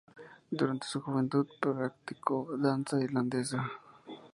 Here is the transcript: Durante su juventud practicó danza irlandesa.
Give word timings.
Durante 0.49 0.87
su 0.87 0.99
juventud 0.99 1.45
practicó 1.59 2.57
danza 2.57 2.99
irlandesa. 2.99 3.69